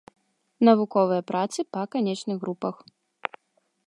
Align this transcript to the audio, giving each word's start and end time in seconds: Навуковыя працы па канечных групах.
Навуковыя 0.69 1.25
працы 1.31 1.59
па 1.77 1.83
канечных 1.97 2.37
групах. 2.47 2.75